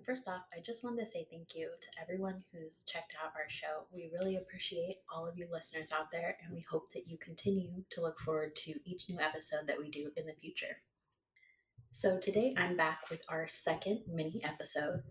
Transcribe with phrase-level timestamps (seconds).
[0.00, 3.48] first off, I just wanted to say thank you to everyone who's checked out our
[3.48, 3.84] show.
[3.92, 7.84] We really appreciate all of you listeners out there, and we hope that you continue
[7.90, 10.78] to look forward to each new episode that we do in the future.
[11.90, 15.02] So, today I'm back with our second mini episode.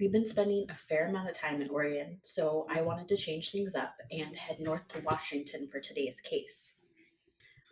[0.00, 3.50] We've been spending a fair amount of time in Oregon, so I wanted to change
[3.50, 6.76] things up and head north to Washington for today's case.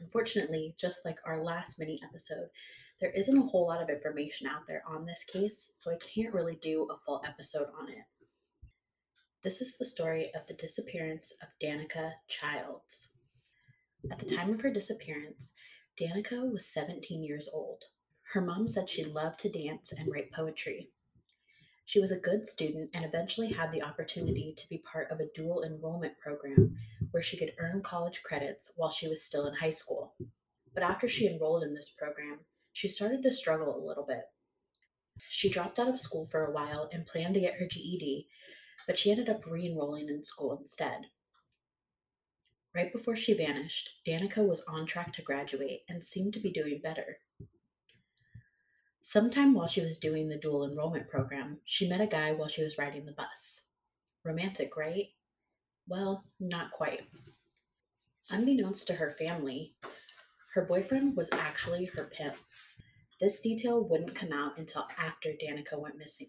[0.01, 2.49] Unfortunately, just like our last mini episode,
[3.01, 6.33] there isn't a whole lot of information out there on this case, so I can't
[6.33, 8.05] really do a full episode on it.
[9.43, 13.09] This is the story of the disappearance of Danica Childs.
[14.11, 15.55] At the time of her disappearance,
[16.01, 17.85] Danica was 17 years old.
[18.33, 20.91] Her mom said she loved to dance and write poetry.
[21.85, 25.31] She was a good student and eventually had the opportunity to be part of a
[25.35, 26.77] dual enrollment program
[27.11, 30.15] where she could earn college credits while she was still in high school.
[30.75, 32.41] But after she enrolled in this program,
[32.77, 34.25] she started to struggle a little bit.
[35.31, 38.29] She dropped out of school for a while and planned to get her GED,
[38.87, 41.07] but she ended up re enrolling in school instead.
[42.75, 46.83] Right before she vanished, Danica was on track to graduate and seemed to be doing
[46.85, 47.17] better.
[49.01, 52.63] Sometime while she was doing the dual enrollment program, she met a guy while she
[52.63, 53.71] was riding the bus.
[54.23, 55.07] Romantic, right?
[55.89, 57.09] Well, not quite.
[58.29, 59.73] Unbeknownst to her family,
[60.57, 62.35] her boyfriend was actually her pimp.
[63.19, 66.29] This detail wouldn't come out until after Danica went missing.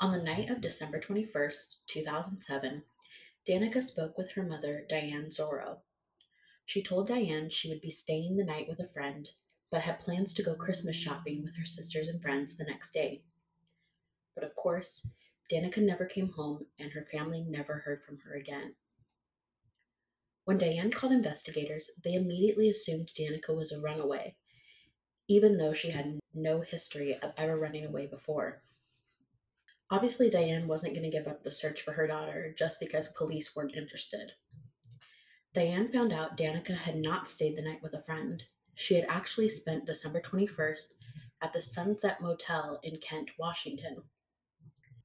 [0.00, 2.82] On the night of December 21st, 2007,
[3.46, 5.78] Danica spoke with her mother, Diane Zorro.
[6.64, 9.30] She told Diane she would be staying the night with a friend,
[9.70, 13.22] but had plans to go Christmas shopping with her sisters and friends the next day.
[14.34, 15.06] But of course,
[15.52, 18.74] Danica never came home and her family never heard from her again.
[20.46, 24.36] When Diane called investigators, they immediately assumed Danica was a runaway,
[25.28, 28.60] even though she had no history of ever running away before.
[29.90, 33.54] Obviously, Diane wasn't going to give up the search for her daughter just because police
[33.54, 34.32] weren't interested.
[35.52, 38.42] Diane found out Danica had not stayed the night with a friend.
[38.74, 40.94] She had actually spent December 21st
[41.40, 44.02] at the Sunset Motel in Kent, Washington.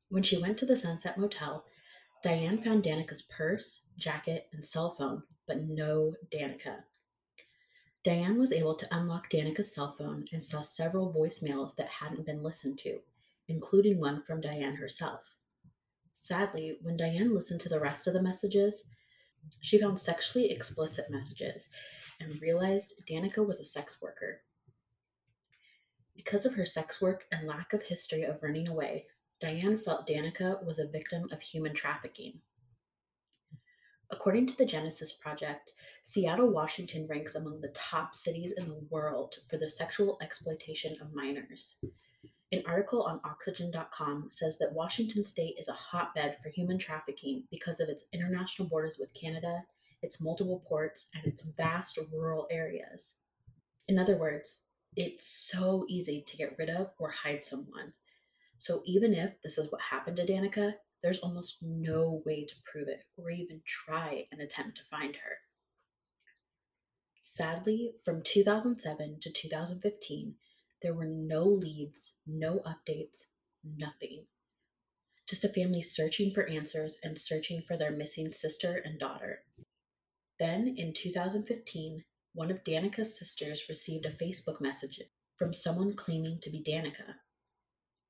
[0.09, 1.63] When she went to the Sunset Motel,
[2.23, 6.83] Diane found Danica's purse, jacket, and cell phone, but no Danica.
[8.03, 12.41] Diane was able to unlock Danica's cell phone and saw several voicemails that hadn't been
[12.41, 12.99] listened to,
[13.49, 15.35] including one from Diane herself.
[16.13, 18.85] Sadly, when Diane listened to the rest of the messages,
[19.61, 21.69] she found sexually explicit messages
[22.21, 24.41] and realized Danica was a sex worker.
[26.15, 29.07] Because of her sex work and lack of history of running away,
[29.39, 32.41] Diane felt Danica was a victim of human trafficking.
[34.11, 39.35] According to the Genesis Project, Seattle, Washington ranks among the top cities in the world
[39.47, 41.77] for the sexual exploitation of minors.
[42.51, 47.79] An article on Oxygen.com says that Washington state is a hotbed for human trafficking because
[47.79, 49.63] of its international borders with Canada,
[50.01, 53.13] its multiple ports, and its vast rural areas.
[53.87, 54.63] In other words,
[54.95, 57.93] it's so easy to get rid of or hide someone.
[58.57, 62.87] So even if this is what happened to Danica, there's almost no way to prove
[62.87, 65.37] it or even try an attempt to find her.
[67.21, 70.35] Sadly, from 2007 to 2015,
[70.81, 73.25] there were no leads, no updates,
[73.63, 74.25] nothing.
[75.27, 79.43] Just a family searching for answers and searching for their missing sister and daughter.
[80.39, 82.03] Then, in 2015,
[82.33, 85.01] one of Danica's sisters received a Facebook message
[85.35, 87.15] from someone claiming to be Danica.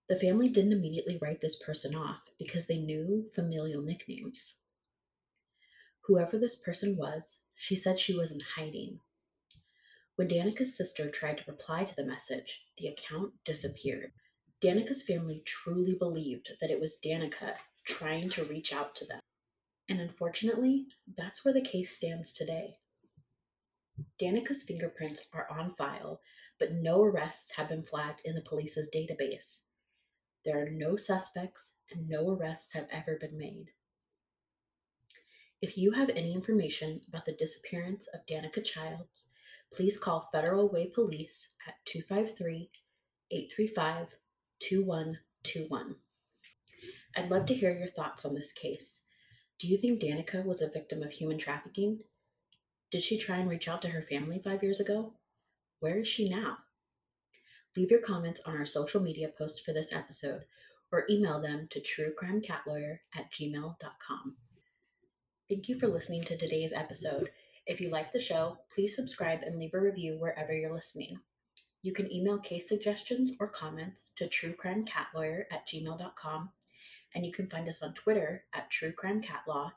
[0.10, 4.56] The family didn't immediately write this person off because they knew familial nicknames.
[6.06, 9.02] Whoever this person was, she said she was in hiding.
[10.16, 14.12] When Danica's sister tried to reply to the message, the account disappeared.
[14.62, 17.54] Danica's family truly believed that it was Danica
[17.86, 19.20] trying to reach out to them.
[19.88, 22.78] And unfortunately, that's where the case stands today.
[24.20, 26.22] Danica's fingerprints are on file,
[26.58, 29.62] but no arrests have been flagged in the police's database.
[30.46, 33.72] There are no suspects and no arrests have ever been made.
[35.62, 39.30] If you have any information about the disappearance of Danica Childs,
[39.74, 42.70] please call Federal Way Police at 253
[43.32, 44.16] 835
[44.60, 45.96] 2121.
[47.16, 49.02] I'd love to hear your thoughts on this case.
[49.60, 52.00] Do you think Danica was a victim of human trafficking?
[52.92, 55.16] Did she try and reach out to her family five years ago?
[55.80, 56.60] Where is she now?
[57.78, 60.46] Leave your comments on our social media posts for this episode
[60.92, 64.36] or email them to truecrimecatLawyer at gmail.com.
[65.48, 67.30] Thank you for listening to today's episode.
[67.68, 71.20] If you like the show, please subscribe and leave a review wherever you're listening.
[71.82, 76.50] You can email case suggestions or comments to truecrimecatLawyer at gmail.com,
[77.16, 79.72] and you can find us on Twitter at truecrimecatlaw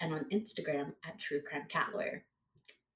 [0.00, 2.20] and on Instagram at truecrimecatLawyer.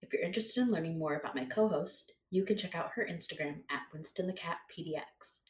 [0.02, 3.06] If you're interested in learning more about my co host, you can check out her
[3.08, 5.40] Instagram at Winston the Cat PDX.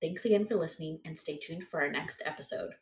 [0.00, 2.72] Thanks again for listening and stay tuned for our next episode.